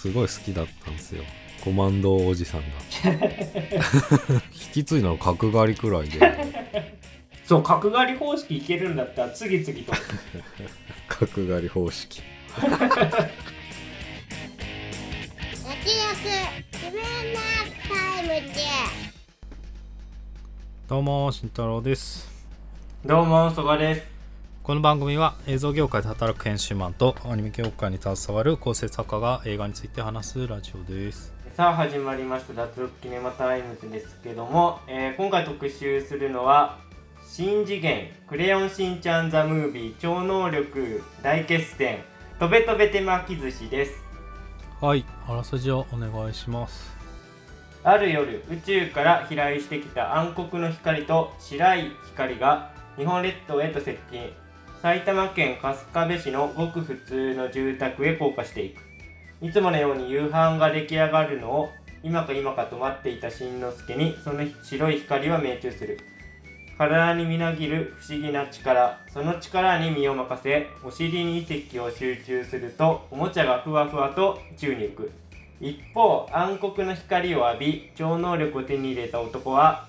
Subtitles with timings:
[0.00, 1.22] すごい好きだったんですよ。
[1.62, 2.66] コマンドおじさんが。
[4.50, 6.96] 引き継いだの角刈りくらいで。
[7.44, 9.92] そう角刈り方式いけるんだったら次々と。
[11.06, 12.22] 角刈り方式。
[12.56, 12.96] 焼き肉
[16.72, 17.40] 自分の
[17.86, 18.54] タイムで。
[20.88, 22.26] どうも慎太郎です。
[23.04, 24.19] どうもそばです
[24.62, 31.32] この番組は映像業界で働く編集マンとアニメ業界に携わる構成作家が映画について話すラジオです。
[31.56, 32.52] さあ始まりました。
[32.52, 36.78] 脱力キネマタイムズですけども、えー今回特集するのは
[37.26, 42.00] しん次元クレヨンしんちゃん THE MOVIE 超能力大決戦
[42.38, 43.92] とべとべ手巻き寿司です。
[44.82, 46.94] はいあらすじをお願いします。
[47.82, 54.30] ある夜宇宙から飛来してきた暗黒の光と白い光が日本列島へと接近
[54.82, 58.80] 埼玉県春日部市のごく普通の住宅へ降下していく。
[59.42, 61.68] いつものように夕飯が出来上がるのを
[62.02, 66.00] 今か今かと待っていたしんのすけにその白い光は命中する。
[66.78, 75.12] 体にみなぎる不思議な力その力に身を任せお尻に遺跡を集中するとおもちゃがふわふわと宙に浮く。
[75.60, 79.86] 一方暗黒の光を浴び超能力を手に入れた男は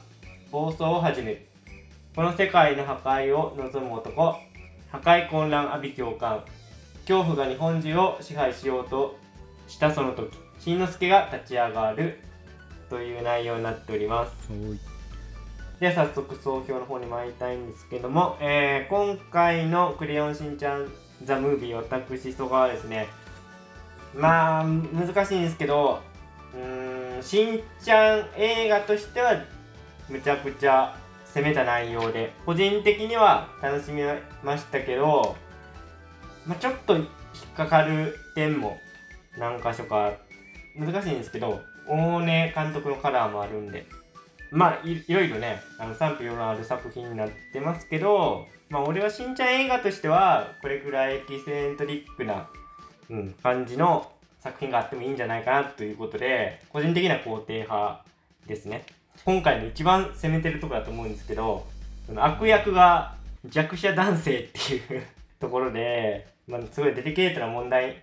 [0.51, 1.47] 暴走を始める。
[2.13, 4.35] この世界の破壊を望む男
[4.91, 6.43] 破壊混乱阿鼻教官
[7.07, 9.17] 恐怖が日本中を支配しようと
[9.67, 12.19] したその時しんのすけが立ち上がる
[12.89, 14.51] という内容になっております。
[14.51, 14.79] はい。
[15.79, 20.87] では早速総評の方に参りたいんですけども、えー今回の「クレヨンしんちゃん
[21.23, 23.07] ザ・ムービー」私曽我はですね
[24.13, 26.01] まあ難しいんですけど
[26.53, 29.41] うーんしんちゃん映画としては
[30.07, 30.95] むちゃくちゃ
[31.33, 34.01] 攻めた内容で個人的には楽しみ
[34.43, 35.35] ましたけど、
[36.45, 37.07] まあ、ちょっと引っ
[37.55, 38.77] かかる点も
[39.37, 40.13] 何箇所か
[40.75, 43.85] 難しいんですけど大根監督のカラーもあるんで
[44.51, 52.49] まあいろいろねあの賛否両論ある作品になってますけどまあ俺はしんちゃん映画としてはこれぐらいエキセントリックな、
[53.09, 58.03] うん、感じの作品があってもいいんじゃないかなということで個人的な肯定派
[58.47, 58.85] ですね。
[59.25, 61.65] 今回の一番攻めてるとこだと思うんですけど
[62.07, 65.03] その悪役が弱者男性っていう
[65.39, 67.97] ところで、まあ、すごいデリケートな問題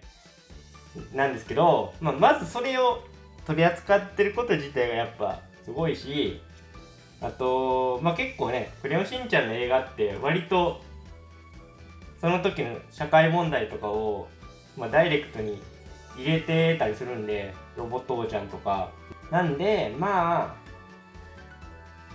[1.13, 3.05] なんですけど、まあ、まずそれを
[3.47, 6.41] 取り扱ってること自体がやっぱすごいし
[7.21, 10.81] あと、まあ、結構ね「クレヨンしんちゃん」の映画って割と
[12.21, 14.29] その時の社会問題とかを、
[14.77, 15.61] まあ、ダイレクトに
[16.17, 18.91] 入れてたりするんでロボット王ちゃんとか。
[19.31, 20.58] なんでまあ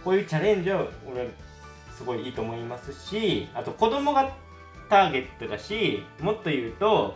[0.04, 1.30] こういうチャレンジは俺
[1.96, 4.36] すごいいいと思いますしあと子供が
[4.90, 7.16] ターゲットだしもっと言うと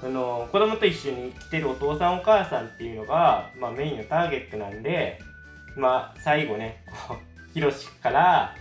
[0.00, 5.20] その子供と一緒に来てるお父さんお母さんっていうのが、まあ、メインのターゲットなんで
[5.76, 8.54] まあ最後ねこうヒロシから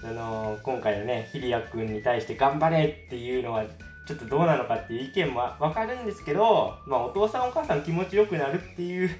[0.00, 3.64] その今回のねヒリヤ君に対して頑張れっていうのは
[4.06, 9.10] ちょっとどうなのかっていう意見もわかるんですけど、まあ、お父さんお母さん気持ちよくなるっていう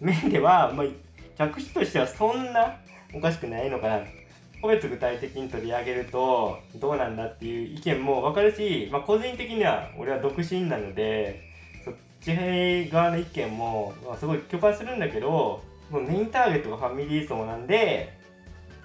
[0.00, 0.86] 面では、まあ、
[1.36, 2.76] 客室としてはそんな
[3.14, 4.00] おかしくないのかな
[4.60, 11.42] 個別具体的に取り上げるとどうなんだっていう意見も分かるし、まあ、個人的には俺は独身なので
[11.84, 18.16] そっち側の意見も、ま、すごい共感するんだけどもうメインターゲットがファミリー層なんで、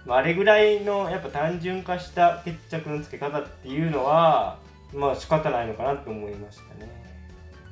[0.06, 4.60] まあ、あれぐらいのやっぱ単純化した決着のつけ方っていうのは
[4.94, 6.90] まあ仕方ないのかなと思いましたね。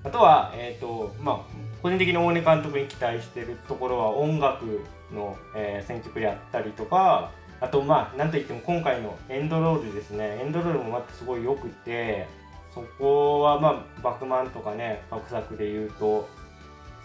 [0.04, 1.40] あとは、えーとまあ、
[1.82, 4.82] 個人的に大根監督に期待してるところは音楽
[5.16, 7.32] の、えー選曲であったりとか
[7.62, 12.28] あとまあなんといっても今回のエンドロールですねエンドロールもまたすごい良くて
[12.74, 16.28] そこはまあバクマンとかね過去作で言うと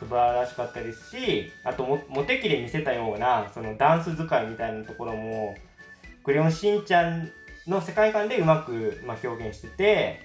[0.00, 5.54] 素晴らしかったですしあとモテキで見せたようなそのダンス使いみたいなところも
[6.24, 7.30] 「クレヨンしんちゃん」
[7.68, 10.20] の世界観でうまく、まあ、表現してて、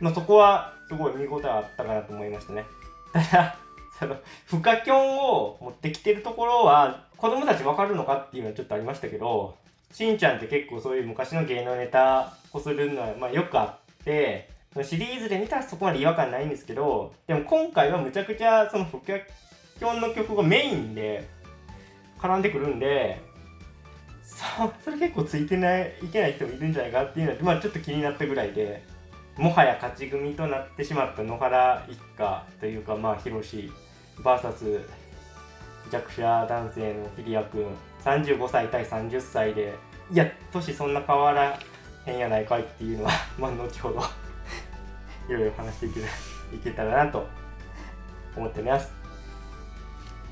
[0.00, 2.64] まあ、そこはすごい見応えあったかなと思いましたね。
[3.12, 3.58] ただ
[3.98, 4.16] その
[4.46, 9.56] フカキョンを持ってきてるところは子供たち分かるのかっていうのはちょっとありましたけど
[9.92, 14.48] しんちゃんって結構そういう昔の芸能ネタこするのは、まあ、よくあって
[14.82, 19.04] シリーズで見たらそこまで違和感ないんですけどでも今回はむちゃくちゃそのフカ
[19.78, 21.28] キョンの曲がメインで
[22.18, 23.20] 絡んでくるんで
[24.24, 28.91] そそれ結構ついてないいけない人もいるんじゃないかっていうのは、まあ、ちょっと気になったぐらいで。
[29.36, 33.70] もはや勝ち組となってしまった野原一家というかまあヒロシ
[34.22, 34.80] VS
[35.90, 37.64] 弱者男性のヒリヤ君
[38.04, 39.74] 35歳対30歳で
[40.10, 41.58] いや年そんな変わら
[42.06, 44.00] へんやないかいっていうのは まあ後ほど
[45.28, 46.00] いろいろ話していけ
[46.56, 47.26] いけたらなと
[48.36, 48.92] 思ってます。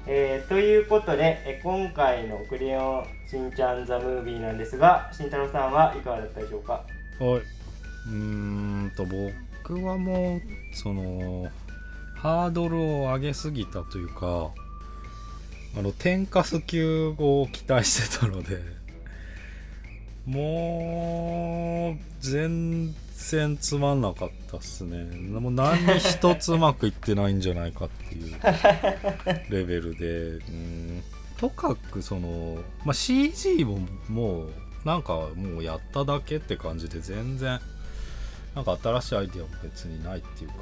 [0.07, 6.83] えーということで、え今回のクレヨンしんちゃんザムービーなんですが、慎太郎さんはいかがだったでしょうか？
[7.21, 7.43] はい。
[8.07, 10.41] うーんと僕はもう
[10.75, 11.49] その
[12.17, 14.51] ハードルを上げすぎたというか
[15.79, 18.59] あの天かす級を期待してたので
[20.27, 22.95] もう全
[23.29, 25.05] 然つまんなかったっすね。
[25.29, 28.35] もう何一つうまくいってないんじゃないかっていう
[29.51, 31.03] レベルでうん。
[31.39, 34.51] とかくその、まあ、CG ももう
[34.85, 37.61] なんかもうやっただけって感じで全然
[38.55, 40.57] なんか新しいアイデアも別にないっていうか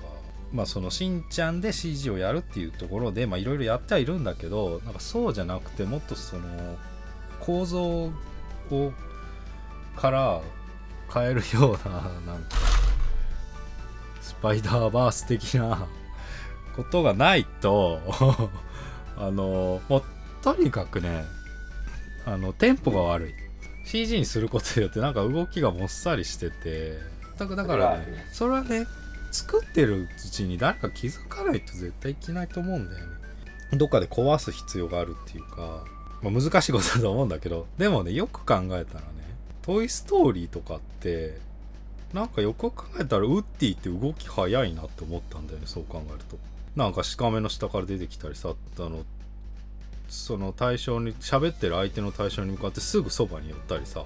[0.52, 6.42] まあそのしんちゃんで CG をやるっていうところでいろいろやってはいるんだけどなんかそうじゃなくてもっとその
[7.40, 7.82] 構造
[8.70, 8.92] を
[9.96, 10.40] から
[11.12, 12.56] 変えるようななんか
[14.20, 15.86] スパイダーバース的な
[16.76, 18.00] ことがないと
[19.16, 20.02] あのもう
[20.42, 21.24] とにかくね
[22.24, 23.34] あのテンポが悪い。
[23.84, 26.98] CG にすることによってなんか動きがもっさりしてて
[27.38, 28.86] 全くだからねそれはね
[29.30, 33.12] 作ってるうちに誰か気づかないと絶対いけないと思うんだよね。
[33.74, 35.84] どっかで壊す必要があるっていうか、
[36.22, 41.38] まあ、難しいことだと思うんだけどでもねよく考えたらね「トイ・ストーリー」とかって
[42.14, 46.38] なんかよく考えたらウッディって動き早いなって思ったんだよねそう考えると。
[46.76, 49.04] なんか鹿目の下から出てきたりさあの
[50.08, 54.04] その対象に喋ってる相手の対象に向かってすぐそばに寄ったりさ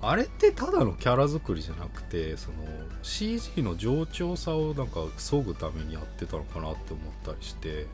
[0.00, 2.56] あれってただのキャラ作りじゃなくてその
[3.02, 7.86] CG の冗長さをなんか削ぐためにやってたのかなって思ったりして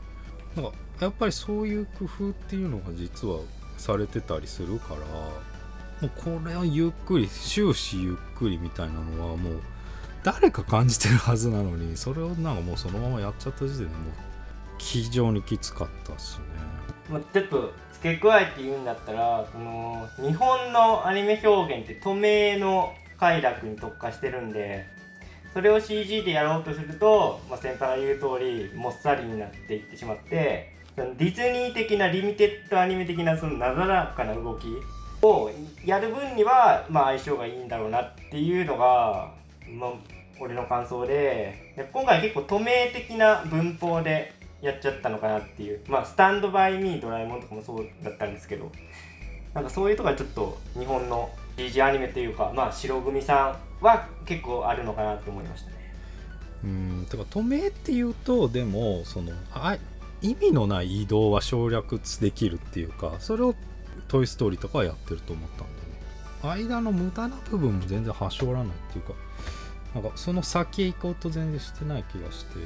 [0.55, 3.39] なんかやっぱりそういう工夫っていうのが実は
[3.77, 4.99] されてたりするから
[6.01, 9.53] もうこれはゆっくり終始ゆっくりみたいなのはもう
[10.23, 14.13] 誰か感じてるはずなのにそれをなんかもうそのままやっちゃった時点でもう
[14.77, 16.43] 非常にきつかったっすね。
[17.09, 24.85] ま、ちょっと付け加えて言うんだったらその日本のアニメ表現って透明の快楽に特化してるんで
[25.53, 34.67] それを CG でやろうとすると、まあ、先輩が言う通りもっさりになっていってしまってそのディズニー的なリミテッドアニメ的なそのなだらかな動き
[35.21, 35.49] を
[35.85, 39.31] やる分には、まあ、相性がいいんだろうなっていうのが、
[39.67, 39.93] まあ、
[40.39, 44.33] 俺の感想でで今回結構透明的な文法で
[44.65, 45.81] やっちゃったのかなっていう。
[45.87, 48.71] まあスタンドバイミードラえもんとかもそうだったんですけど。
[49.55, 55.75] なんかそういうとこがちょっと日本の CG アニメというかまあ白組さんは結構あるのかなと思いましたね。
[56.65, 59.77] うんてか透明っていうとでもそのあ
[60.21, 63.55] 意味のない移動は省略できるっていうかそれを
[64.09, 65.67] 「トイ・ストーリー」とかはやってると思ったん
[66.43, 66.65] だよね。
[66.65, 69.13] 間の無駄な部分も全然はしょらないっていうか
[69.93, 72.59] なんかその先へ行こうと全然してない気がして、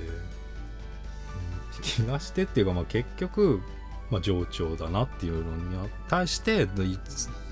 [1.81, 3.61] 気がしてっていうかまあ結局、
[4.11, 6.67] まあ、冗長だなっていうのに対して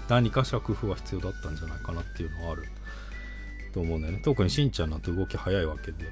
[0.10, 2.64] 何かしら工夫は必要だったんじゃないかなっていうのはある。
[3.74, 4.22] と思うんだよね。
[4.24, 6.06] 特にしんちゃんなんて動き早いわけで。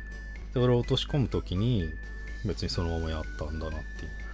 [0.54, 1.90] で俺を落とし込む時に
[2.46, 4.26] 別にそのままやったんだなっていう。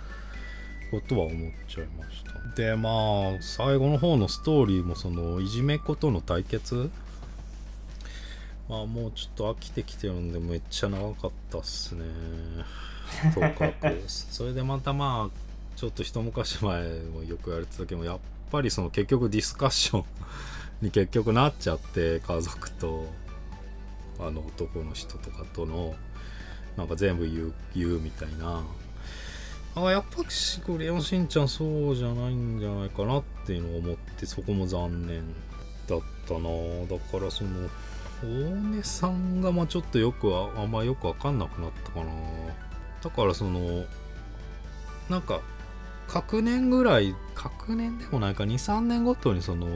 [0.92, 2.56] ことは思っちゃいました。
[2.56, 6.92] でまあ最後の方のストーリーもそのいじめっ子との対決。
[8.68, 12.04] まあもうちょっと飽きてきてるんでめっちゃ長かったっすね。
[13.34, 14.04] とかく。
[14.08, 18.20] それでまたまあちょっと一昔前もよく言われてたけどやっ
[18.51, 20.06] ぱりその結局ディスカッション
[20.82, 23.08] に結局なっちゃって家族と
[24.20, 25.96] あの男の人とかとの
[26.77, 28.63] なんか全部言う言うみたいな。
[29.74, 30.24] あやっぱ
[30.65, 35.24] クレヨンしんちゃんそうじゃないんじゃないかなっていうのを思ってそこも残念
[35.88, 36.50] だったな。
[36.89, 37.70] だからその
[38.22, 38.27] 大
[38.75, 42.12] 根さんがまあちょっとよくはあんまよくわかんなくなったかな。
[43.03, 43.86] だからその
[45.10, 45.41] なんか
[46.08, 49.67] 各年ぐらい各年でもないか23年ごとにその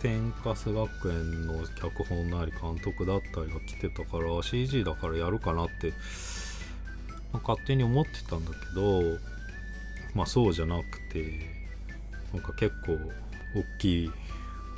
[0.00, 5.94] 天かす学園の脚本なり監督だったりが来てたから CG だからやるかなって、
[7.32, 9.18] ま勝手に思ってたんだけど
[10.14, 11.24] まあそうじゃなくて
[12.34, 14.10] なんか結構大きい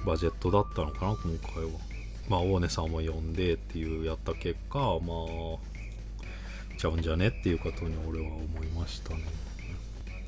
[0.07, 1.71] バジェットだったのかな今回は。
[2.29, 5.76] まあ大根さんも呼んでっていうやった結果まあ
[6.77, 9.23] ちゃうんじゃねっていうことに俺は思いましたね。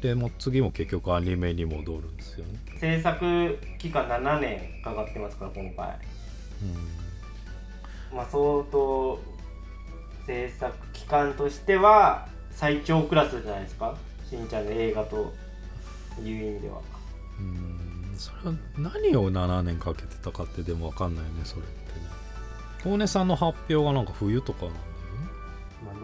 [0.00, 2.58] でもう次も結局アニメに戻るんですよね。
[2.78, 5.98] 制作期間7年かかってますから今回。
[8.14, 9.20] まあ相当
[10.26, 13.96] 制作期間としては最長クラスじゃないですか。
[14.28, 15.32] しんちゃんの映画と
[16.22, 16.80] いう意味では。
[17.40, 17.46] うん。
[17.46, 17.48] う
[17.84, 17.88] ん
[18.18, 22.06] それは何を7年かけてたかってでも分かんないよねそれってね。
[22.84, 24.74] 大根さんの発表がなんか冬とかなん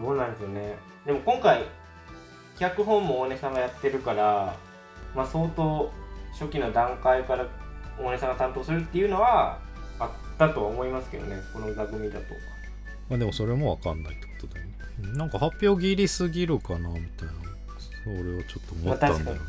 [0.01, 0.75] どうなんでしょうね。
[1.05, 1.63] でも今回
[2.57, 4.55] 脚本も大根さんがやってるから
[5.15, 5.91] まあ相当
[6.31, 7.45] 初期の段階から
[7.99, 9.59] 大根さんが担当するっていうのは
[9.99, 11.37] あったとは思いますけどね。
[11.53, 12.25] この座組だと。
[13.09, 14.73] まあでもそれもわかんないってことだよね。
[15.17, 17.33] なんか発表ギリすぎるかなみたいな。
[18.03, 19.41] それをちょっと思ったんだよね。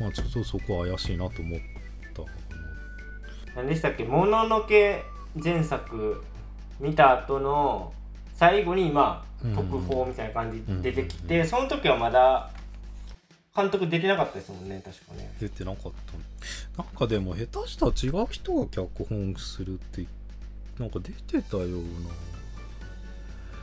[0.00, 1.60] まあちょっとそこは怪しいなと思っ
[2.14, 2.28] たか
[3.56, 4.04] 何でしたっけ？
[4.04, 5.02] もののけ
[5.42, 6.22] 前作
[6.80, 7.92] 見た後の
[8.34, 10.82] 最後にまあうん特報みたいな感じうん。
[10.82, 12.50] で出てきて、その時はまだ
[13.56, 15.30] 監督出てなかったですもんね確かね。
[15.34, 15.92] な出てなかっ
[16.76, 16.82] た。
[16.82, 20.06] なんかでも下手したら違う人が脚本するって
[20.78, 21.82] なんか出てたよう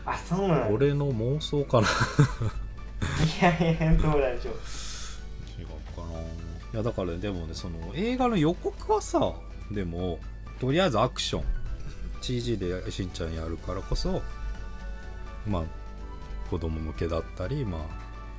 [0.06, 1.88] あそうなん俺の妄想かな。
[1.88, 4.54] いやいやどうなんでしょう。
[5.60, 6.20] 違うかな。
[6.20, 6.24] い
[6.74, 9.34] やだからでもねその映画の予告はさ
[9.72, 10.20] でも
[10.60, 11.44] とりあえずアクション。
[12.22, 14.22] CG でしんちゃんやるからこそ
[15.48, 15.64] まあ
[16.50, 17.82] 子供向けだったりまあ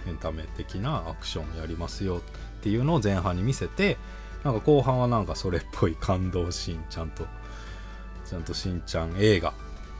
[0.08, 2.20] エンタメ的なアクションやりますよっ
[2.62, 3.96] ていうのを前半に見せて
[4.44, 7.26] なんか後半はなんかそれっぽい感動シーンちゃんと
[8.24, 9.50] ちゃんとしんちゃん映画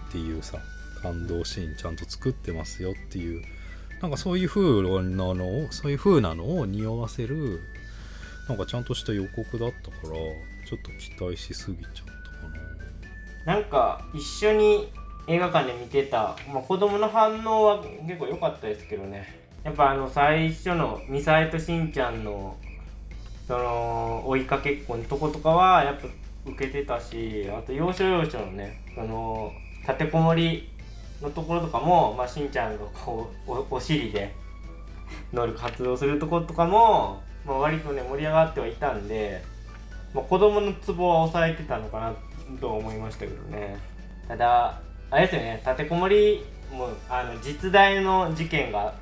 [0.09, 0.59] っていうさ
[1.03, 3.43] 感動シーンちゃんと作ってますよっていう
[4.01, 7.61] なんかそういう風なのをそういう風なのを匂わせる
[8.49, 12.09] なんかちゃんとした予告だったからちょっと期待しすぎちゃったか
[13.47, 13.55] な。
[13.55, 14.93] なんか一緒に
[15.27, 19.43] 映画館で見てた、まあ、子供の反応は結構良かったですけどね。
[19.65, 22.57] やっぱあの最初のミサイとしんちゃんの
[23.47, 26.09] その追いかけっこのとことかはやっぱ
[26.47, 29.53] 受けてたしあと要所要所のねその
[29.83, 30.69] 立てこもり
[31.21, 34.35] のところとかも、まあ、しんちゃんがこうおお尻で
[35.33, 39.45] 乗る活動するとことかも、まあ、割とね盛り上がってはいたんで、
[40.13, 42.15] まあ、子供のツボは抑えてたのかな
[42.61, 43.77] と思いましたけどね。
[44.27, 44.81] ただ
[45.13, 45.63] あれですよね。
[45.63, 46.43] 立てこもり
[46.73, 48.95] もあの実大の事件が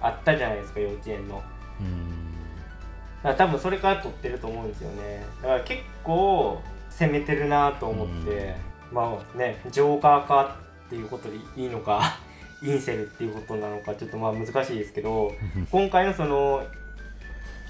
[0.00, 1.40] あったじゃないですか幼稚園の。
[1.80, 3.36] うん。
[3.36, 5.24] 多分それから撮ってると思うんですよね。
[5.40, 8.56] だから結構攻めてるなと思って、
[8.92, 10.56] まあねジョーカーか
[10.86, 12.18] っていうことでいいのか
[12.60, 15.32] インセルっていうことなのかちょっとまあ難しいですけど
[15.70, 16.64] 今回のその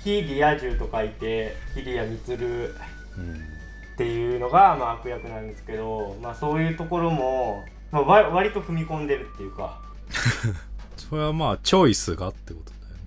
[0.03, 2.75] 非リア充と書いて非リアミツル
[3.19, 3.55] うん。
[3.95, 7.65] っていうのがまあ悪役なんですけど、まあ、そういうところも、
[7.95, 9.79] まあ、わ割と踏み込んでるっていうか。
[10.99, 13.01] それはまあチョイスがってことだよね。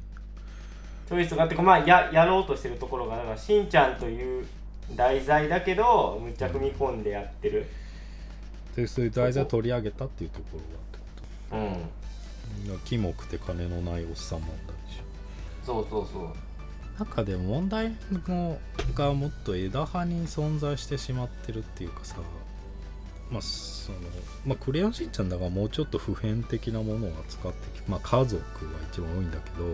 [1.10, 4.48] チョイスがあってかまあややろうとしてるところがだからしんちゃんという
[4.96, 7.66] 題材だけどむっちゃ踏み込んでやってる。
[8.78, 11.80] でそういう題材を取り上げたっていうところがって
[12.56, 12.78] こうん。
[12.78, 15.66] とキモくて金のないおっさん問題でしょ。
[15.66, 16.30] そうそうそう。
[16.98, 18.58] なんかでも問題の
[18.96, 22.16] がもっと枝葉に存在してしまってるっていうかさ
[23.32, 24.00] まあその
[24.46, 29.66] まあクレヨンしんちゃんだからもうちょっと普遍的なものを扱ってきまあ家族が一番多いんだけど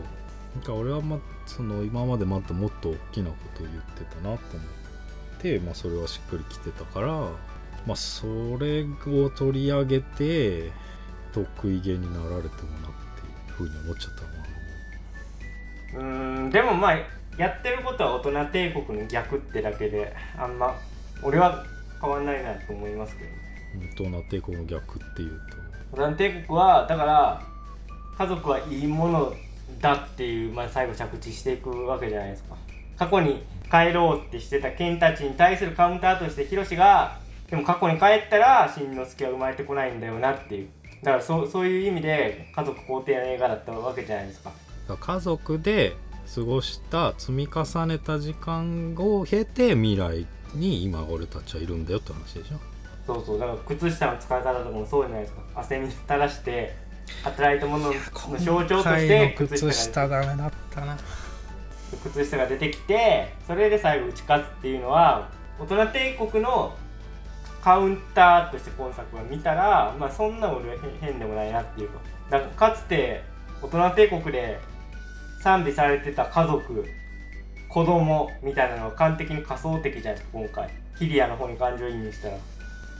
[0.55, 7.07] なんか俺はまあその今までまたもっと大きなことを言ってたなと思ってまあそれはしっくりきてたから
[7.85, 8.25] まあそ
[8.59, 10.71] れを取り上げて
[11.33, 14.33] 得意げになられてもなっていうふうに思っちゃったな。
[15.95, 16.03] う
[16.47, 16.97] んでもまあ
[17.37, 20.75] やってることは大人帝国の逆ってだけであんま
[21.21, 21.65] 俺は
[22.01, 23.42] 変わんないなと思いますけど
[23.77, 25.41] ね大人帝国の逆っていう
[25.91, 26.01] と。
[26.01, 27.41] 大人帝国はだから
[28.17, 29.33] 家族はいいもの
[29.79, 32.55] だっていう、まあ、最後着地していくわけじゃないですか。
[32.97, 37.17] 過去に帰ろうってしてたケンたちに対するカウンターとしてヒロシが
[37.49, 40.69] でも過去に帰ったらしんのすけは生まれてこないんだよなっていう。
[41.01, 44.51] だからそうそういう意味で家族肯定の映画だったわけじゃないですか。
[44.99, 45.95] 家族で
[46.33, 50.25] 過ごした積み重ねた時間を経て未来
[50.55, 52.59] に今俺たちはいるんだよって話でしょ
[53.05, 55.41] そうそうだから靴下の使い方とかもそうじゃないですか。
[55.55, 56.75] 汗に垂らして
[57.23, 57.93] 働いたものの
[58.39, 60.97] 象徴として靴下がダメだったな。
[62.03, 65.29] 靴下が出てきてそれで最後打ち勝つっていうのは
[65.59, 66.73] 大人帝国の
[67.61, 71.99] カウンターとして今作は見たらまあそんな俺は変でもないなっていうか。
[72.29, 73.21] だからかつて
[73.61, 74.59] 大人帝国で
[75.41, 76.85] 賛美されてた家族
[77.67, 80.69] 子供みたいなのは完璧に仮想的じゃないですか今回。
[80.97, 82.37] キリアの方に感情移入したら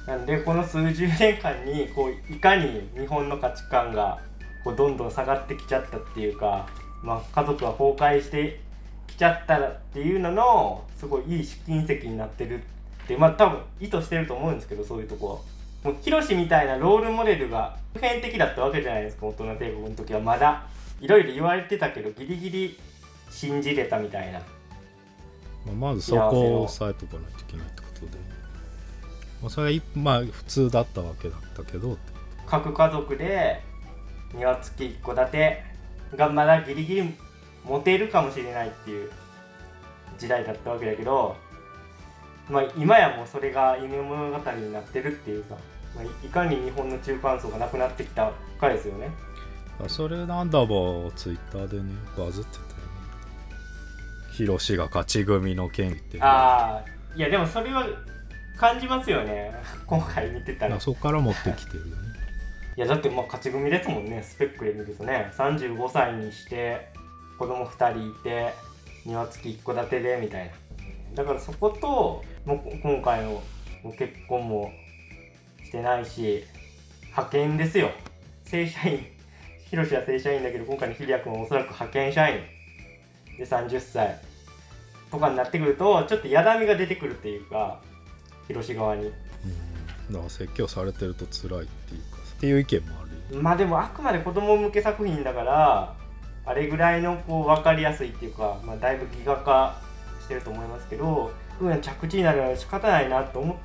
[0.08, 4.20] なんでこの数十年間にこういかに日本の価値観が
[4.64, 6.68] こうどんどん下がってきちゃったっていうか、
[7.02, 8.60] まあ、家族が崩壊して
[9.08, 12.62] きちゃったらっていうののすごいいい試金石になってる
[13.04, 15.54] ってまあ多分意図してると思うんですけどそういうとこは。
[15.84, 20.66] もうヒロシみたいなロールモデルが普遍的だったわけじゃないですか大人帝国の時はまだ。
[21.02, 22.80] いろいろ言われてたけどギリギリ
[23.30, 24.40] 信じれたみたいな。
[24.40, 28.33] まあまずそこを押さえとかないといけないってことで、
[29.44, 31.98] まあ、それはいまあ普通だったわけだったけど。
[32.46, 33.62] 各家族で
[34.34, 35.64] 庭付き一戸建て
[36.16, 37.14] がまだギリギリ
[37.66, 39.12] 持てるかもしれないっていう
[40.18, 41.36] 時代だったわけだけど、
[42.50, 45.56] まあ、今やもうそれが夢物語になってるっていうさ、
[45.96, 49.10] まあ、いいかに日本の中間層がなくなってきたかですよね。
[49.84, 50.68] あそれなんだば
[51.16, 52.74] ツイッターでねバズってたよね。
[54.34, 57.86] ヒロシが勝ち組の権利ってああいやでもそれは
[58.58, 59.54] 感じますよね。
[59.86, 60.76] 今回見てたら。
[60.76, 61.94] あそこから持ってきてるよね。
[62.76, 64.22] いやだってまあ勝ち組ですもんね。
[64.24, 65.32] スペックで見るとね。
[65.34, 66.90] 35歳にして
[67.38, 68.54] 子供2人いて
[69.06, 70.52] 庭付き一戸建てでみたいな。
[71.16, 73.42] だからそこともう今回の
[73.98, 74.72] 結婚も
[75.64, 76.44] してないし
[77.10, 77.92] 派遣ですよ。
[78.46, 79.06] 正社員。
[79.70, 82.42] ヒロシは正社員だけど今回のヒリア君はおそらく派遣社員。
[83.38, 84.20] で30歳。
[85.12, 87.82] とかになってくるとちょっとやだみが出てくるっていうか
[88.48, 89.06] ヒロシ側に。
[89.06, 89.12] うん。
[90.14, 95.96] だから説教されてると辛いっていうかっていう意見もあるよまあでもあくまで子供向け作品だから
[96.46, 99.78] あれぐらいのこう分かりやすいっていうか、まあ、だいぶギガ化
[100.22, 103.58] してると思いますけど不運着地になるのは仕方ないなと思っ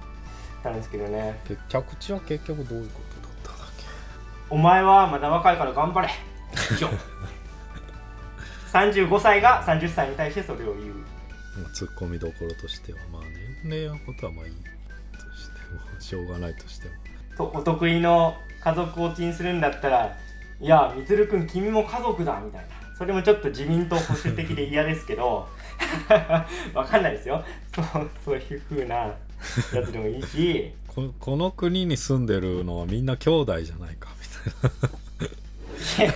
[0.62, 1.40] たんですけどね。
[1.46, 3.84] け着地は結局どういうことだったんだっけ？
[4.50, 6.08] お前はまだ若いから頑張れ。
[6.72, 6.88] 以上。
[8.72, 10.94] 35歳が30歳に対してそれを言う
[11.56, 13.22] まあツッコミどころとしてはまあ
[13.68, 14.74] ねねのことはまあいいとして
[15.94, 16.94] もしょうがないとしても。
[17.36, 20.16] とお得意の家族落ちにするんだったら
[20.60, 22.78] いやみつるくん君も家族だみたいな。
[22.98, 25.46] それもちょっと自民党保守的で嫌ですけど
[26.74, 27.44] わかんないですよ。
[27.72, 29.14] そうそういう風なや
[29.84, 30.72] つでもいいし。
[30.88, 34.26] ここの国に住んでるのはみんな兄弟じゃないかみ
[34.66, 36.10] たい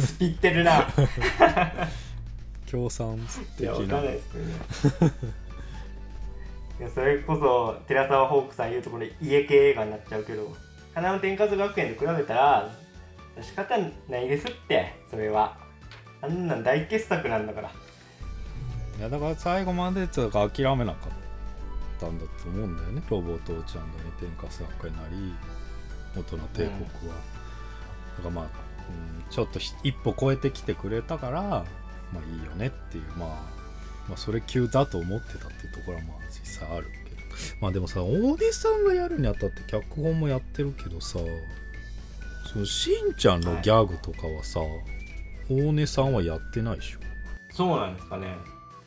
[0.00, 0.86] スピ ってるなな
[2.70, 3.20] 共産い
[3.56, 3.72] 的な。
[3.72, 4.52] やわかんないですけどね。
[6.80, 10.52] いやそれこそ寺澤ホークさん言うところ家系映画になっちゃうけど
[10.92, 12.74] 花の天数学園と比べたら
[13.40, 13.78] 仕方
[14.08, 15.56] ないですってそれは。
[16.22, 17.70] あんなん大傑作なんだから。
[18.98, 23.02] いやだから最後までか諦めなかったんだと思うんだよね。
[23.10, 25.34] ロボットちゃんだね天かす学会なり
[26.16, 27.16] 大人帝国は、
[28.16, 31.66] だからまあ、うん、ちょっとひ一歩超えてきてくれたから
[32.14, 33.28] まあいいよねっていうまあ
[34.08, 37.14] まあそれ級だと思ってたっていうところはまあ実際あるけど。
[37.60, 41.18] まあでもさ大出さんがやるにあたって脚本もやってるけどさ
[42.52, 44.60] そのしんちゃんのギャグとかはさ、
[45.50, 46.98] 大根さんはやってないでしょ？
[47.52, 48.36] そうなんですかね。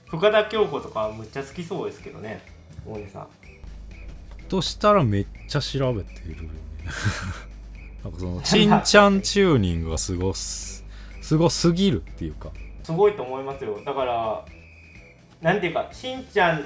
[0.07, 2.41] 深田恭子とかむっちゃ好きそうですけどね。
[2.85, 3.27] 大根さん。
[4.47, 6.49] としたらめっちゃ調べてるよね。
[8.05, 10.85] なんかそのちんちゃんチューニングがすごす
[11.21, 12.51] すごすぎるっていうか
[12.87, 13.81] すごいと思いますよ。
[13.85, 14.45] だから
[15.41, 16.63] なんていうかしんちゃんっ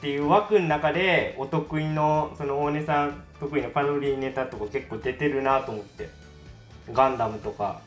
[0.00, 6.08] ていう枠の中でお得意のその大根さん得意のパロディネタとか結構出てるなと思って。
[6.92, 7.80] ガンダムとか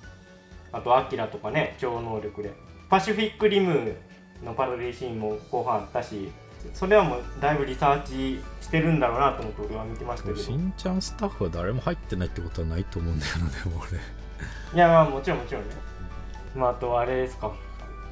[0.73, 2.51] あとアキラとかね超能力で。
[2.89, 3.95] パシフィックリム
[4.43, 6.29] のパロディシーンも後半あったし
[6.73, 10.37] それはもうだいぶリサーチしてるんだろうなと思って俺は見てましたけど。
[10.37, 13.97] しんちゃんスタッフは誰も入ってないってことはないと思うんだよなでも俺。
[14.73, 15.69] いやまあもちろんもちろんね。
[16.53, 17.53] まああとあれですか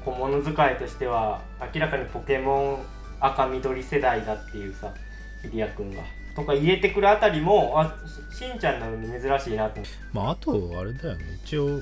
[0.06, 1.42] 小物使いとしては
[1.74, 2.86] 明らかにポケモン
[3.18, 4.94] 赤緑世代だっていうさ
[5.42, 6.02] 日比谷君が。
[6.36, 7.96] とか入れてくるあたりもあ
[8.30, 11.24] ししんちゃんなのに珍しいなと思ってまああとあれだよね。
[11.44, 11.80] 一応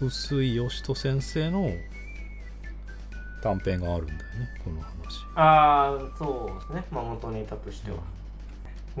[0.00, 1.70] 薄井義人先生の
[3.42, 4.26] 短編があるんだよね。
[4.62, 4.92] この話。
[5.34, 7.96] ああそうですね、まあ、元ネタとしては。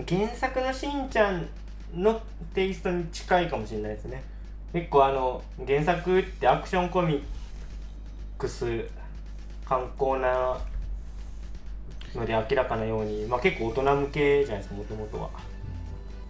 [0.08, 1.46] 原作のしんちゃん
[1.94, 2.20] の
[2.54, 4.24] テイストに近いかもしれないですね。
[4.72, 7.22] 結構あの原作ってアクションコミッ
[8.38, 8.88] クス
[9.64, 10.58] 観光な
[12.14, 15.30] ので明らかなように、まあ、結構大人向けじゃないですかもともとは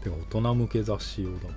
[0.02, 1.54] てか大人向け雑誌用だもん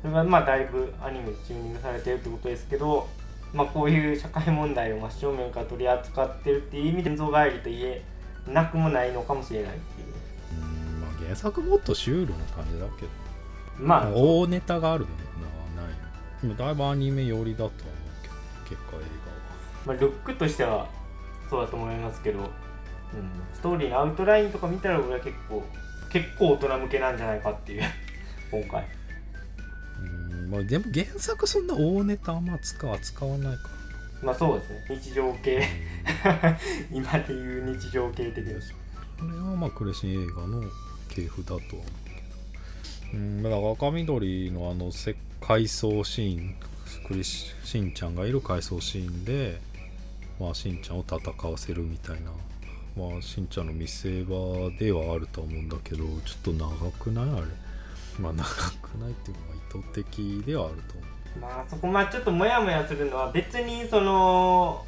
[0.00, 3.08] それがまあだいぶアニメチューニングされてるってことですけど、
[3.54, 8.02] まあ、こういう社会問題を真正面から取り扱ってるっていう意味で先祖返りと言え
[8.48, 10.08] なくもないのかもしれないっていう
[10.60, 13.08] うんまあ原作もっとシュールな感じだけど
[13.78, 15.22] まあ大ネタがあるのは
[16.42, 17.74] ないだいぶアニメ寄りだと思う
[18.22, 18.28] け
[18.74, 19.21] ど結果映
[19.86, 20.88] まあ、ルックとしては
[21.50, 22.46] そうだと思いますけど、うん、
[23.52, 25.62] ストーリーのアウトラインとか見たら俺は結構
[26.12, 27.82] 結構大人向けなんじゃないかっていう。
[28.50, 28.86] 今回。
[30.00, 30.04] う
[30.46, 30.50] ん。
[30.50, 33.70] まあでも原作そんな大ネタあんま使わ使わないか。
[34.22, 35.00] まあそうですね。
[35.00, 35.66] 日常系。
[36.24, 36.58] ら
[36.92, 38.74] 今でいう日常系的です。
[39.18, 40.62] これはまあクレシン映画の
[41.08, 42.10] 系譜だとは思うけ
[43.10, 43.14] ど。
[43.14, 43.42] うん。
[43.42, 46.54] だから赤緑のあのせ回想シーン
[47.08, 49.60] クリシしんちゃんがいる回想シーンで
[50.40, 52.30] まあしんちゃんを戦わせるみたいな。
[52.96, 57.42] まあしんちゃんの見せ場ではあるとは思うんだけどちょっと長くないあれ？
[58.18, 58.44] まあ長
[58.82, 64.84] くないっていうのが図的ではあると思まあそこまあちょっとモヤモヤするのは別にその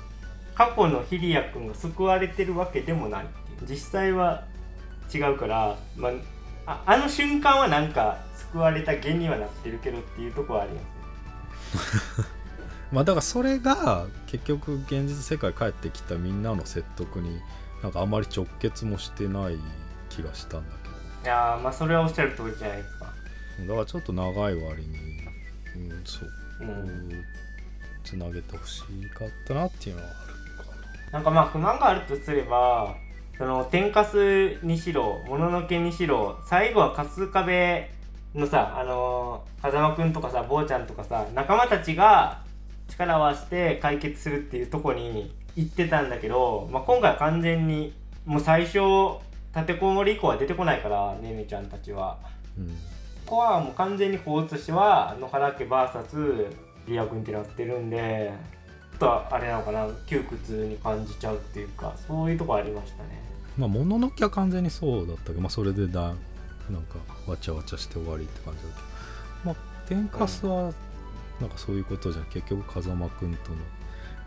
[0.54, 3.26] 過去のヒリア君が救われてるわけでもない
[3.68, 4.44] 実際は
[5.12, 6.12] 違うから、まあ、
[6.66, 8.18] ああの瞬間はなんか
[8.52, 12.24] 救われた原にはなってるけどっていうところはありますね。
[12.24, 12.24] う
[12.94, 17.40] まあだからそれが結局現実世界帰ってきたみんなの説得に
[17.82, 19.58] なんかあまり直結もしてない
[20.10, 20.84] 気がしたんだけ
[21.24, 23.12] いやーまあそれはおっしゃる通りじゃないですか。
[23.60, 24.96] どだからちょっと長い割に、
[25.90, 26.30] うん、そう。
[26.60, 27.24] うん。
[28.04, 30.70] つなげてほしかったなっていうのはあるか
[31.12, 31.20] な。
[31.20, 32.94] んかまあ不満があるとすれば
[33.36, 37.42] その天かすにしろもののけにしろ最後は春日
[38.34, 42.43] 部のさあのー風間くんとかさ坊ちゃんとかさ仲間たちが
[42.88, 47.94] 力を合わせて解決するっていうとこに行ってたんだけど、まあ、今回は完全に
[48.26, 48.78] もう最初
[49.54, 52.18] 立てこもり以降は出てこないからねねちゃんたちは。
[52.58, 52.68] なうん。
[53.26, 56.46] ここはもう完全にこう写しは野原家 VS
[56.86, 58.32] リア君ってなってるんで
[58.92, 63.22] ちょっとあれなのかな窮屈に感じちゃうっていうかそういうとこありましたね。
[63.56, 66.14] まあもののけは完全にそうだったけど、まあ、それでだ
[66.70, 68.82] なんかわちゃわちゃして終わりって感じだけど。
[69.44, 70.72] まあ天かすは
[71.40, 73.56] なんかそういうことじゃ結局風間くんとの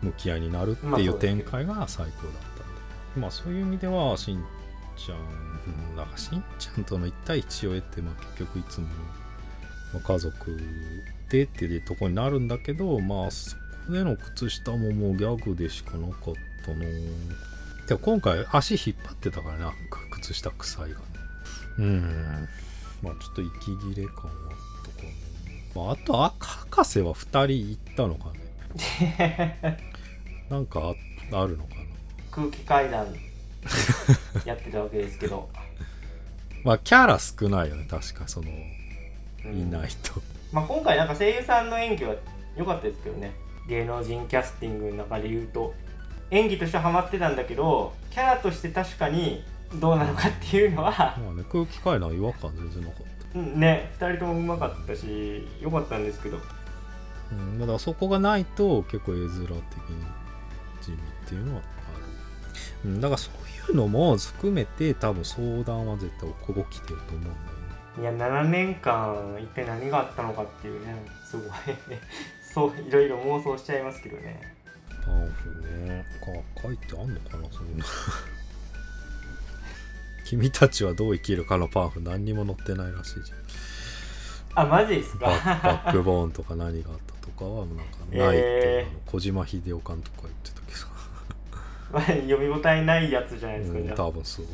[0.02, 2.74] 向き合いになるっていう展開が最高だったん
[3.14, 4.44] でまあそういう意味ではしん
[4.96, 8.86] ちゃんなんかしんちゃんとの1対1を得て、まあ、結局いつも、
[9.94, 10.60] ま、家族
[11.30, 16.84] でっていうとこになるんだけどまあそこでの靴下ももうギャグでしかなかったな
[17.88, 21.02] でも今回足引っ張ってたからなんか靴下臭いがね。
[21.78, 22.48] うん。
[23.02, 24.30] まあちょっと息切れ感は、
[25.78, 28.32] まあ、あとあ博士は2人行ったのか
[28.74, 29.78] ね。
[30.50, 30.94] なんか
[31.32, 31.82] ああるのかな。
[32.32, 33.14] 空気階段
[34.44, 35.48] やってたわけですけど、
[36.64, 38.50] まあキャラ少ないよね確かその
[39.44, 39.56] うん。
[39.56, 40.20] いないと、
[40.52, 42.14] まあ、今回なんか声優さんの演技は
[42.56, 43.30] 良かったですけどね。
[43.68, 45.74] 芸能人キャスティングの中で言うと。
[46.30, 49.42] 演技としてはハマってたんだけどキャラとして確かに
[49.76, 56.38] どうなのかっていうのはまあね空気階段違和感全然なかっうんね2人ともうまかったし良かったんですけど。
[56.38, 56.44] た、
[57.32, 59.60] うん、だからそこがないと結構絵面的に
[60.80, 67.38] 地味っていうのはある、うん、だからそういうのも含めて多分相談は絶対ここ来てると思うんだよね。
[68.00, 70.94] いや7年間一体何があったのかっていうね
[71.28, 71.48] すごい。
[71.48, 72.00] ね
[72.42, 74.56] そういろいろ妄想しちゃいますけどね。
[75.04, 77.84] パンフねか書いてあんのかなそういうの
[80.28, 83.38] 君たちはどう生きるかのパンフ何にも載ってないらしいじゃん。
[84.62, 85.26] あマジですか？
[85.26, 90.68] バックボーンとか何があったとかはなんかないって、えー小島秀夫監督が言ってたけ
[91.90, 94.46] まあ読み応えないやつじゃないですど、か、うん、多分そう。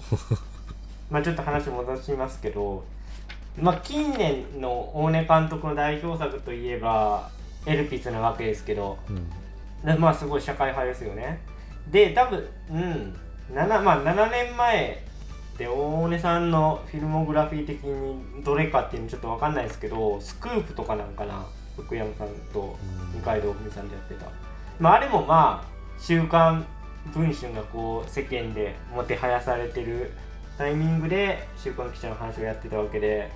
[1.10, 2.84] まあちょっと話戻しますけど
[3.60, 7.30] まあ近年の大根監督の代表作といえば
[7.66, 9.28] エルピスなわけですけどうん。
[9.84, 11.40] でまあすごい社会派ですよね。
[11.90, 13.16] で多分うん
[13.52, 15.02] 7まあ7年前
[15.58, 21.46] で大根さんのフィルモグラフィー的にどれかっていうのちょっと分かんないですけどスクープとかなんかな。
[21.76, 22.76] 福山さんと
[23.14, 24.26] 二階堂ふみさんでやってた、
[24.78, 26.64] まあ、あれもまあ「週刊
[27.12, 30.12] 文春」がこう世間でもてはやされてる
[30.56, 33.30] タイミングで「週刊記者」の話をやってたわけで、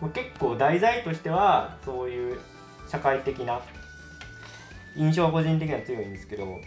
[0.00, 2.40] まあ、結構題材としてはそういう
[2.88, 3.60] 社会的な
[4.96, 6.60] 印象は個人的には強いんですけど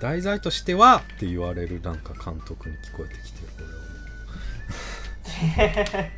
[0.00, 3.68] 題材としてはって言われるなんか監督に聞こえてきてる俺
[6.02, 6.10] は。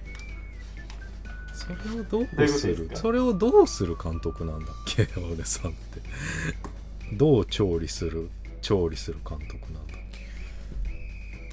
[1.53, 2.97] それをどうするか？
[2.97, 5.09] それをどうする監督なんだっけ？
[5.21, 6.01] 俺さんって。
[7.13, 8.31] どう調理する
[8.63, 10.21] 調理する監督なんだっけ？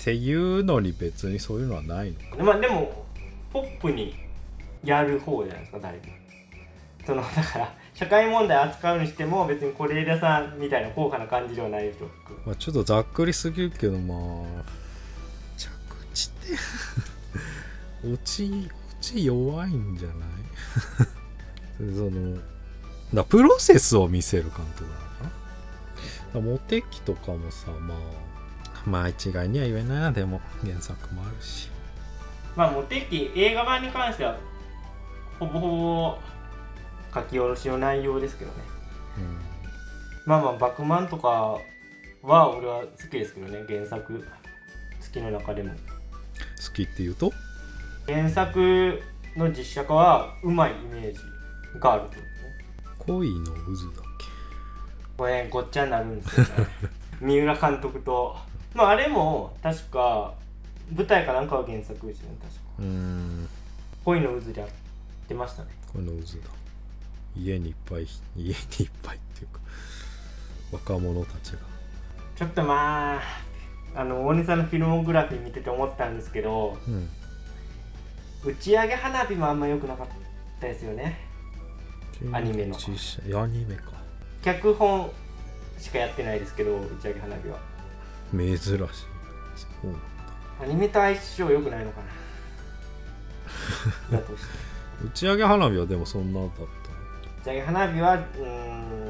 [0.01, 2.43] っていうのに別にそういうのはないのか。
[2.43, 3.05] まあでも
[3.51, 4.15] ポップに
[4.83, 7.05] やる方じゃないですかだいぶ。
[7.05, 12.08] そのだから社会問題扱うにしても別に是枝さんみたいな高価な感じではないでしょ
[12.45, 14.63] まあ、ちょっとざっくりすぎるけどまあ
[15.58, 15.69] 着
[16.13, 16.32] 地っ
[18.01, 20.17] て 落ち落ち弱いんじゃない？
[21.95, 22.38] その
[23.13, 25.29] だプロセスを見せる監督なのかな。
[26.34, 27.97] だモテ期とかもさまあ
[28.89, 30.12] まあ一概には言えないな。
[30.12, 31.69] でも原作もあるし。
[32.56, 34.36] まあモテ期映画版に関しては
[35.39, 36.17] ほぼほぼ
[37.13, 38.58] 書き下ろしの内容ですけどね。
[39.17, 39.38] うん。
[40.26, 41.58] まあまあ「バクマン」とか
[42.21, 44.23] は俺は好きですけどね原作好
[45.12, 45.71] きの中でも。
[45.71, 47.32] 好きっていうと？
[48.08, 49.02] 原作
[49.36, 51.19] の実写化はうまいイメージ
[51.80, 52.23] があるとね。
[52.99, 54.13] 恋の渦だっ
[55.17, 56.67] これごっちゃになるんですよね。
[57.21, 58.36] 三浦監督と。
[58.73, 60.34] まああれも確か
[60.95, 62.60] 舞台かなんかは原作ですよね確か。
[64.06, 64.69] 恋の渦であっ
[65.28, 65.69] てましたね。
[65.91, 66.62] これの渦だ
[67.37, 68.55] 家にいっぱい家にいっ
[69.01, 69.59] ぱいっていうか
[70.71, 71.59] 若者たちが。
[72.35, 73.21] ちょっとまあ
[73.95, 77.09] あの大根さんのフィルモグラフィー見てて思ったんですけどうん。
[78.45, 80.07] 打ち上げ花火もあんま良くなかっ
[80.59, 81.17] たですよね。
[82.31, 82.75] アニメの。
[83.41, 83.93] アニメか。
[84.41, 85.09] 脚本
[85.77, 87.59] しかやってないですけど打ち上げ花火は。
[88.31, 88.77] 珍しい。
[90.61, 92.01] アニメと相性良くないのか
[94.11, 94.17] な。
[94.17, 94.49] だとして。
[95.05, 96.82] 打ち上げ花火はでもそんなだった
[97.43, 99.03] 打ち上げ花火はうーん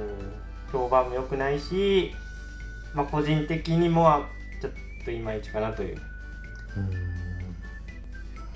[0.71, 2.11] 評判も良くないし、
[2.95, 4.23] まあ、個人的にも
[4.59, 4.71] ちょっ
[5.05, 5.97] といまいちかなという。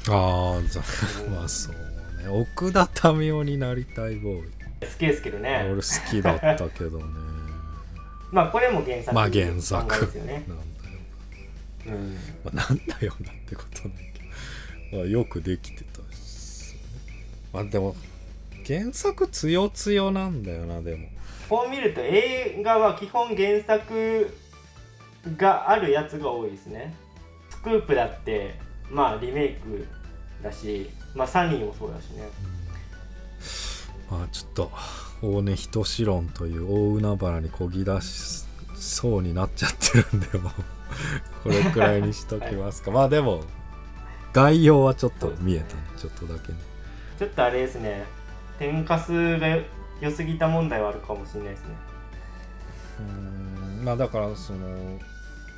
[0.10, 0.82] ああざ
[1.28, 1.34] うん。
[1.36, 1.76] まあそう
[2.24, 2.28] ね。
[2.28, 4.50] 奥田民生になりたいボーイ。
[4.82, 5.62] 好きですけどね。
[5.66, 7.04] 俺好きだったけどね。
[8.32, 10.06] まあこれも原作まあ原作。
[10.06, 10.44] ですよね。
[10.48, 12.18] なんだよ、うん。
[12.44, 16.76] まあ、なんだよなってことないけど、まあ、よくできてたし。
[17.54, 17.96] まあでも
[18.68, 21.08] 原作強強なんだよなでも。
[21.48, 24.36] こう見ると映画は基本原作
[25.38, 26.94] があるやつが多いですね。
[27.50, 28.56] スクープだって
[28.90, 29.88] まあリメイク
[30.44, 32.28] だしまあサニーもそうだしね。
[34.12, 34.72] まあちょっと
[35.22, 38.44] 大根仁志論という大海原にこぎ出し
[38.76, 40.52] そうになっちゃってるんでもう。
[41.44, 42.92] これくらいにしときますか。
[42.92, 43.44] まあでも
[44.34, 45.82] 概要はちょっと見えたね。
[45.98, 46.58] ちょっとだけね。
[47.18, 48.17] ちょっとあれですね
[48.60, 49.48] 天かすが
[50.00, 51.76] 良すぎた問題はあるかもしれないですね。
[53.00, 55.00] うーんまあだからその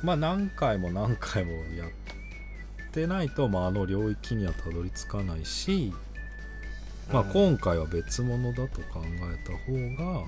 [0.02, 5.92] まあ何回も何回もやってないと、まあ、あの領域にはたどり着かないし、
[7.12, 7.30] まあ、うん。
[7.30, 10.20] 今回は別物だと考えた方が、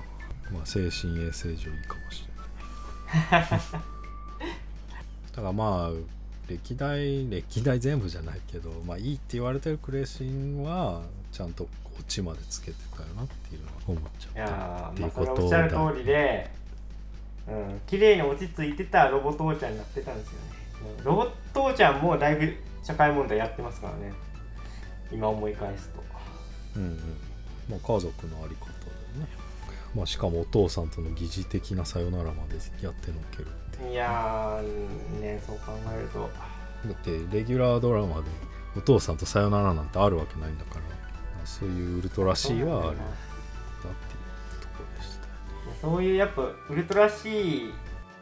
[0.51, 3.49] まあ、精神衛生上いいかもしれない。
[5.33, 5.91] だからまあ
[6.47, 11.67] 歴代歴代全部じゃないけど、まあ、いいって言われてるクレシンはちゃんと
[11.99, 14.53] オチまでつけてたよなっていうのは思っちゃった。
[14.53, 16.51] ーっていうことまあおっしゃるだ通りで
[17.47, 20.39] うん綺麗に落ち着いてたロボ父ちゃんになってたんですよね。
[20.99, 24.13] うんロボ父ちゃんもだいぶ社会問題やってますからね。
[25.11, 26.03] 今思い返すと。
[26.75, 26.99] うんうん。
[27.69, 28.71] まあ、家族のあり方だ
[29.19, 29.27] よね、
[29.95, 33.49] まあ、しかもお父さんとの疑似的なさよならまでやってのけるっ
[33.87, 36.29] ていやーねそう考えると。
[36.85, 38.23] だってレギュラードラマで
[38.75, 40.92] お父さんとさよならなんてあるわけないんだから、まあ
[41.45, 47.73] そういうウルトラ C はあるんだっていうところでしたそういうやっぱウルトラ C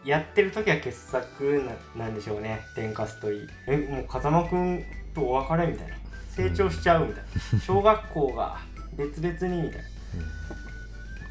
[0.03, 1.63] やってる時は傑作
[1.95, 3.47] ななんでしょうね天かすといい。
[3.67, 5.95] えもう風間くんとお別れみたいな。
[6.29, 7.59] 成長しちゃうみたいな。
[7.59, 8.57] 小学校が
[8.97, 9.87] 別々にみたいな。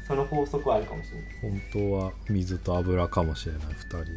[0.07, 1.51] その法則はあるかもしれない。
[1.51, 3.61] うん、本当は水と油かもしれない。
[3.61, 4.11] 2人のね。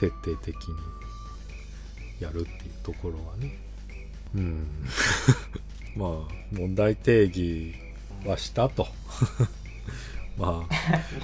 [0.00, 0.74] 徹底的に
[2.18, 3.56] やるっていうところはね。
[4.34, 4.66] うん
[5.96, 7.74] まあ問題定義
[8.26, 8.86] はしたと。
[10.38, 10.66] ま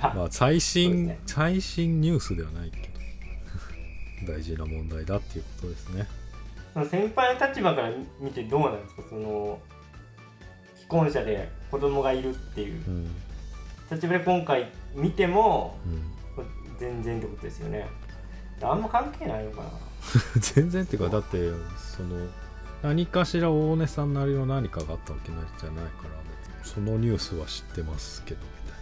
[0.02, 1.18] あ まあ最新、ね。
[1.26, 2.88] 最新ニュースではないけ
[4.26, 4.32] ど。
[4.32, 6.06] 大事な問題だっていうことですね。
[6.90, 9.02] 先輩の立場から見てどうなんですか？
[9.08, 9.60] その
[10.76, 12.74] 既婚者で子供がいるっていう。
[12.86, 13.16] うん。
[13.90, 16.02] 立場で今回見てもうん。
[16.78, 17.86] 全然ってことですよね。
[18.62, 19.70] あんま関係ないのかな？
[20.40, 21.38] 全然っていうかだって
[21.96, 22.26] その
[22.82, 26.10] 何かしら大根さんなりの何かがあったわけないじゃないから
[26.64, 28.76] そのニュースは知ってますけどみた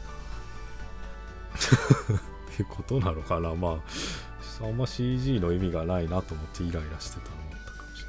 [2.15, 2.21] いな。
[2.53, 3.81] っていうことなのかなま
[4.63, 8.05] ああんま CG の意味がないなと思ってイライラしてたのもあったかもし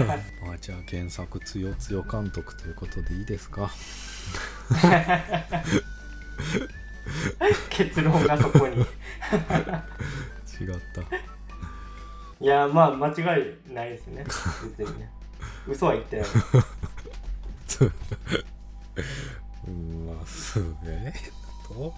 [0.00, 0.24] れない。
[0.28, 3.70] けどまあじゃあ原作つよつよ監督ということでいいですか？
[7.70, 8.76] 結論がそこに。
[10.60, 11.02] 違った
[12.40, 14.24] いやまあ間違いないですね。
[14.78, 15.10] 別にね。
[15.68, 16.26] 嘘は言ってない。
[19.68, 21.12] うんまあそうね。
[21.68, 21.94] と、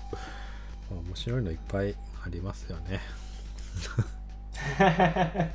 [0.91, 3.01] まあ、面白いのいっぱいありますよね。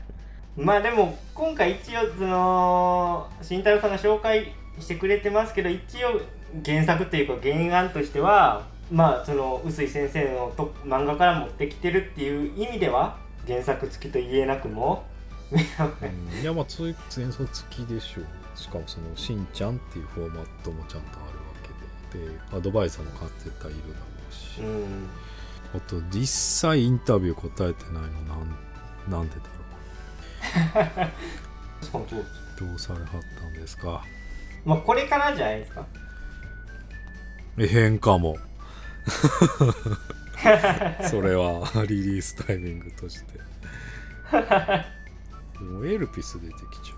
[0.55, 6.21] まあでも今回一応その慎太郎さんが紹介してくれてますけど一応
[6.65, 13.17] 原作っていうか原案としてはまあその臼井先生のと漫画から持ってきてるっていう意味では
[13.47, 15.05] 原作付きと言えなくも。
[15.51, 15.59] うん。
[16.41, 18.21] いやまあつ前奏付きでしょ。
[18.21, 21.45] うしかもそのしんちゃんっていうフォーマットもちゃんとあるわ
[22.11, 22.25] けで。
[22.25, 25.09] でアドバイザーも絶対いるだろうし、うん。
[25.75, 26.27] あと実
[26.61, 28.57] 際インタビュー答えてないのなん
[29.09, 29.41] なんでだ
[31.03, 31.09] ろ
[31.81, 32.05] そう。
[32.59, 34.03] どうされはったんですか？
[34.65, 35.85] まあこれからじゃないですか。
[37.59, 38.37] えへんかも
[41.09, 43.39] それはリリースタイミングとして。
[45.63, 46.95] もうエルピス出てきちゃ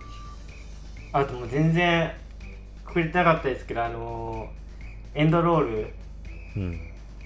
[1.20, 1.24] う。
[1.24, 2.12] あともう全然
[2.86, 5.94] くれてなかったですけどあのーエンドロール
[6.56, 6.80] うん。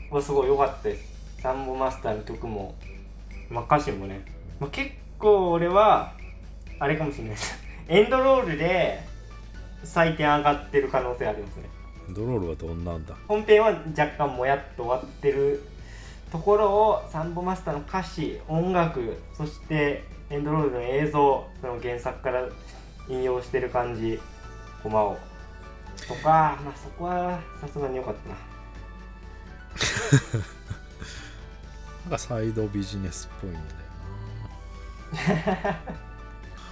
[0.10, 1.42] はすごい良かったです。
[1.42, 2.76] サンボマスターの曲も、
[3.50, 4.22] まあ、歌詞もね、
[4.60, 6.14] まあ、結構俺は
[6.80, 7.62] あれかもしれないです。
[7.90, 9.04] エンドロールで
[9.84, 11.64] 採点上がってる可能性ありますね。
[12.10, 13.16] ドロールはどんなんだ？
[13.28, 15.62] 本編は若干もやっと終わってる
[16.34, 22.50] ところをサンボマスターの歌詞音楽そしてエンドロールの映像その原作から
[23.08, 24.20] 引用してる感じ
[24.82, 25.20] コマを。
[26.08, 28.36] とかまあそこはさすがに良かったな。
[32.06, 33.66] なんかサイドビジネスっぽいんだよ
[35.70, 35.78] な。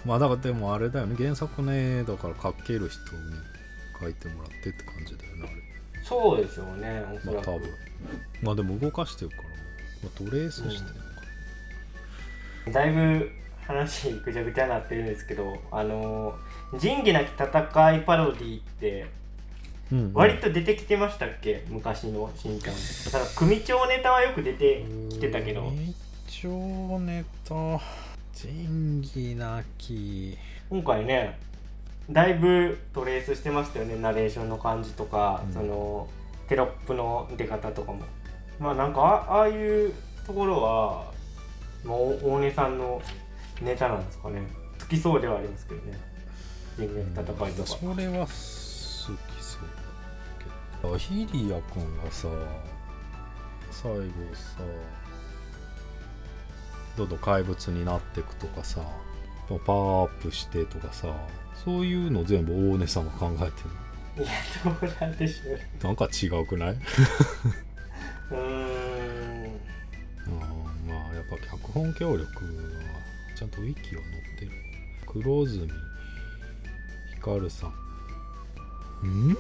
[0.05, 1.15] まあだからでもあれだよね。
[1.15, 3.21] 原作の絵だから描ける人に
[4.01, 6.03] 描いてもらってって感じだよねあれ。
[6.03, 7.69] そうでしょうねおそらく、まあ多分。
[8.41, 9.50] まあでも動かしてるから、
[10.03, 11.11] まあ、トレースしてるのか
[12.71, 13.31] だいぶ
[13.65, 19.07] 話ぐちゃぐちゃになってるんですけどあのー仁義なき戦いパロディって
[19.91, 20.11] うんうん。
[20.13, 22.75] 割と出てきてましたっけ、昔のしんちゃん
[23.11, 25.71] ただ組長ネタはよく出てきてたけど。
[26.27, 27.53] 一応ネタ。
[28.33, 30.37] 仁義なき。
[30.69, 31.37] 今回ね
[32.09, 33.97] だいぶトレースしてましたよね。
[33.97, 35.53] ナレーションの感じとか、うん。
[35.53, 36.07] その
[36.47, 38.03] テロップの出方とかも
[38.61, 39.93] まあなんかあああいう
[40.25, 41.11] ところは、
[41.83, 43.01] まあ、お大根さんの
[43.61, 44.41] ネタなんですかね。
[44.79, 45.99] 好きそうではありますけどね。
[46.77, 47.67] 人間戦いとか。
[47.69, 49.17] それは好きそうだ
[50.81, 50.97] けど。
[50.97, 52.27] ヒリヤ君がさ
[53.71, 53.99] 最後
[54.35, 54.59] さ
[56.97, 58.81] どんどん怪物になっていくとかさ
[59.47, 61.07] パワーアップしてとかさ
[61.63, 63.45] そういうの全部大根さんが考えて
[64.19, 65.53] るいやどうなんでしょう。
[65.55, 66.77] ねなんか違うくない？
[68.31, 68.41] うーん。
[69.43, 70.39] うん
[70.87, 72.29] まあやっぱ脚本協力は
[73.37, 74.51] ちゃんとウィキは載ってる。
[75.07, 75.67] 黒住
[77.13, 77.69] ひかるさん。
[79.31, 79.35] ん？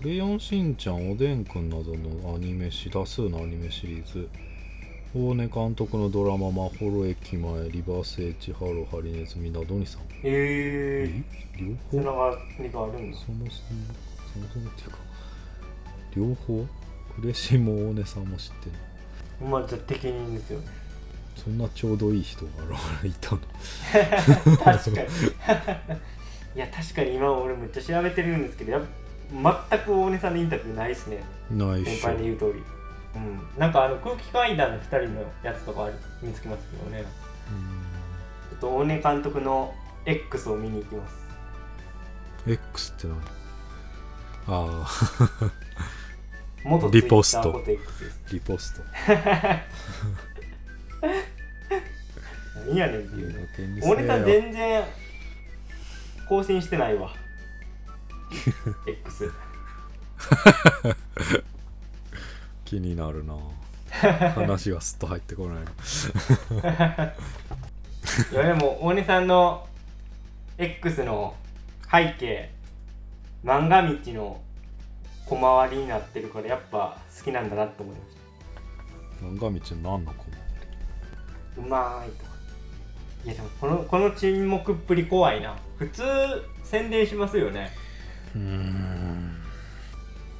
[0.00, 4.28] クレヨンしんちゃんおでんくんなどのアニメし多数のアニメシリーズ。
[5.14, 11.22] 大根監督のドラマ「まほろ駅前」「リバースエッジハローハリネズミ」などにさんええ？
[11.56, 12.02] ー、両方？
[12.02, 13.16] つながりがあるんだ。
[13.16, 13.76] そもそも
[14.34, 14.98] そもそもっていうか
[16.14, 16.66] 両方？
[17.20, 18.66] クレシも大根さんも知って
[19.40, 20.66] るまあじゃあ適任ですよね。
[21.36, 22.50] そんなちょうどいい人が
[23.04, 23.40] いたの。
[24.64, 25.06] 確かに。
[26.56, 28.80] いや確かに今俺めっちゃ調べてるんですけどや
[29.30, 31.22] 全く大根さんのインタビューないですね。
[31.50, 32.62] 先ないっしょ輩の言う通り。
[33.16, 33.40] うん。
[33.58, 37.04] なんかあの空気階段の2人のやつとかある見つけますけどね
[38.50, 39.74] ちょっと大根監督の
[40.06, 41.14] X を見に行きます。
[42.46, 43.16] うん X って何？
[44.48, 45.65] ああ
[46.66, 47.64] 元リポスト。
[48.32, 48.82] リポスト。
[52.66, 53.48] 何やねんっていうね。
[53.56, 54.84] 権利大根さんよ全然
[56.28, 57.14] 更新してないわ。
[58.86, 59.32] X
[62.64, 63.36] 気になるな。
[64.34, 65.64] 話がすっと入ってこない。
[68.32, 69.68] いやでも大根さんの
[70.58, 71.36] X の
[71.90, 72.50] 背景
[73.44, 74.40] 漫画道の
[75.26, 78.16] 小回りになってるからやっぱ好きなんだなって思いまし
[79.22, 80.12] 漫画道の何の。
[80.12, 80.24] 子も
[81.56, 82.30] たうまーいとか。
[83.24, 85.56] いやでもこのこの沈黙っぷり怖いな。
[85.78, 86.02] 普通
[86.62, 87.70] 宣伝しますよね。
[88.34, 89.36] うーん。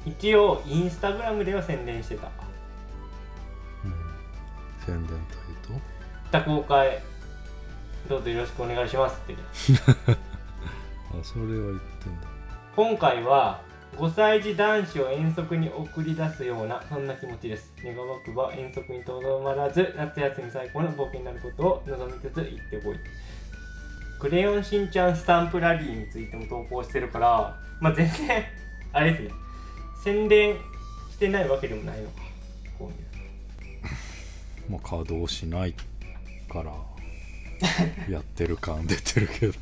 [0.05, 2.27] 一応インスタグラムでは宣伝してた。
[3.83, 3.93] うん。
[4.85, 5.81] 宣伝というと？
[6.31, 7.03] 多公開。
[8.07, 9.33] どうぞよろしくお願いしますって。
[9.33, 9.39] ね
[11.11, 12.27] あそれは言ってんだ。
[12.75, 13.61] 今回は
[13.95, 17.73] 5歳児男子を遠足に送り出すようなそんな気持ちです。
[17.83, 22.97] 願わくば遠足にとどまらず夏休み最高の冒険になることを望みつつ行ってこい。
[24.19, 28.43] クレヨンしんちゃんスタンプラリーについても投稿してるからまあ全然
[28.93, 29.31] あれですね。
[30.03, 30.55] 宣伝
[31.11, 32.09] してないわけでもないの。
[32.11, 32.21] か
[32.77, 35.73] こういうまあ稼働しない
[36.49, 36.86] から。
[38.09, 39.53] やってる感出てるけど。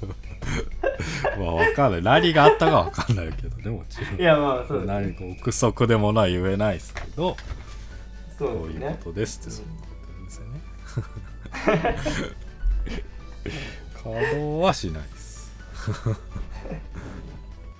[1.39, 2.03] まあわかんない。
[2.03, 3.57] 何があったかわかんないけど。
[3.61, 7.36] でも自分いやまあそうです何ねか憶測でもない言えないですけど
[8.38, 10.61] そこういうことですってそういうことですよね。
[14.03, 15.51] 稼働はしないです。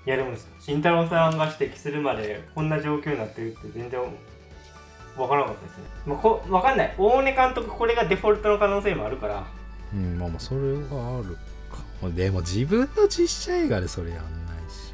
[0.06, 4.00] いやでも慎太郎さんが指摘するまでこんな状況になってるって全然
[5.18, 6.94] わからなかったですね、まあ、こわかんない。
[6.98, 9.48] 大根監督これがデフォルトの可能性もあるから
[9.94, 11.36] うんまあまあそれはある
[12.02, 12.10] か。
[12.10, 14.94] でも自分の実写映画でそれやんないし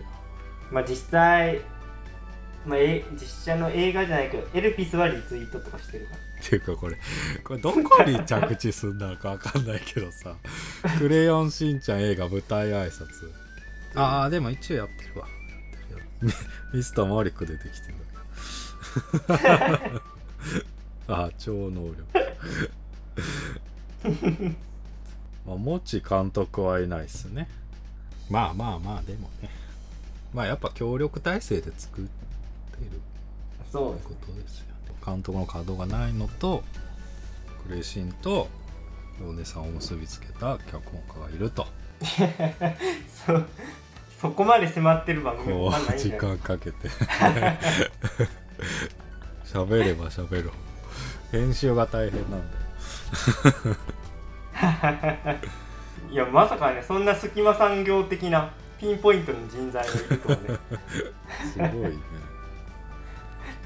[0.71, 1.61] まあ実際、
[2.65, 6.17] まあ、え実写の映画じゃないけどエルピスはリツイートとかしてるから。
[6.17, 6.97] っていうかこれ
[7.43, 10.35] これどこに着地すんだかわかんないけどさ
[10.97, 13.31] 「クレヨンしんちゃん」映画舞台挨拶。
[13.93, 15.27] ああでも一応やってるわ。
[16.73, 17.95] ミスターマリック出てきてる
[21.07, 22.05] ああ超能力
[25.45, 27.47] まあもち監督はいないっすね。
[28.29, 29.49] まあまあまあでもね。
[30.33, 32.09] まあやっぱ協力体制で作って
[32.85, 33.01] る
[33.71, 34.71] そうってことですよね。
[35.05, 36.63] 監督の稼働がないのと
[37.67, 38.47] クレイシンと
[39.19, 41.67] 米さんを結びつけた脚本家がいると。
[43.25, 43.41] そ
[44.19, 46.89] そこまで迫ってる番組こう時間かけて。
[49.45, 50.51] 喋れば喋る
[51.31, 53.77] 編集が大変なんだよ
[56.11, 60.41] いやまさかねそんな隙間産業的なピンポイントの人材がいるとはね。
[61.53, 61.97] すごいね。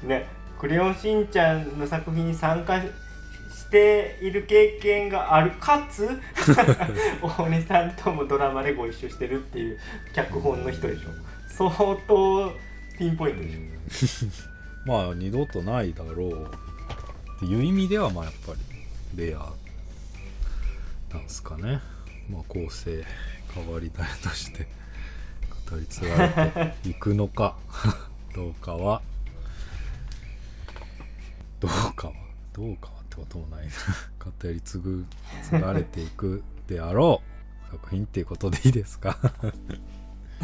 [0.04, 0.28] ね
[0.60, 6.06] 「クレヨンしんちゃん」の作品に参加している経験があるかつ
[7.22, 9.78] 大根さんともドラマでご一緒してるっていう
[10.14, 11.08] 脚本の人でしょ。
[11.48, 11.70] 相
[12.06, 12.52] 当
[12.98, 14.26] ピンポイントでしょ。
[14.86, 18.52] まあ二度とないだろうっていう意味ではまあやっぱ
[19.16, 19.48] りレア
[21.16, 21.80] なんですかね。
[22.30, 23.04] まあ構成
[23.54, 24.66] 変わり種として
[25.70, 27.56] 語り継がれていくのか
[28.34, 29.00] どうかは
[31.60, 32.12] どうかは
[32.52, 33.72] どうかはってこともないな。
[34.26, 35.06] 語り継ぐ
[35.44, 37.22] 継がれていくであろ
[37.68, 37.70] う。
[37.70, 39.18] 作品っていうことでいいですか？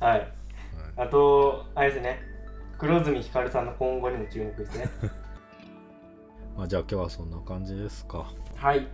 [0.00, 0.32] はい。
[0.96, 2.20] あとあれですね。
[2.78, 4.88] 黒住ひかるさんの今後にも注目ですね。
[6.56, 8.30] まあじゃあ今日はそんな感じですか
[8.64, 8.86] はい。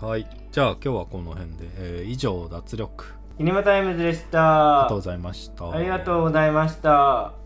[0.00, 0.26] はい。
[0.50, 3.14] じゃあ今日はこの辺で、えー以上脱力。
[3.38, 5.70] キネマタイムズでしたありがとうございました。
[5.70, 7.43] ありがとうございました